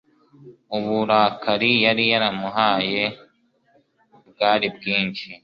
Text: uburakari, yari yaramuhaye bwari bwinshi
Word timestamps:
uburakari, 0.77 1.71
yari 1.85 2.03
yaramuhaye 2.11 3.03
bwari 4.29 4.67
bwinshi 4.75 5.27